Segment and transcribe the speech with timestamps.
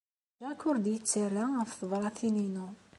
[0.41, 2.67] Jack ur d-yettarra ɣef tebṛatin-inu.